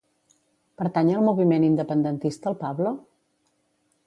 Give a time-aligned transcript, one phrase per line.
[0.81, 2.97] Pertany al moviment independentista el Pablo?